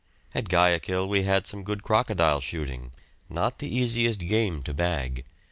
[0.33, 2.91] At Guayaquil we had some good crocodile shooting,
[3.29, 5.25] not the easiest game to bag.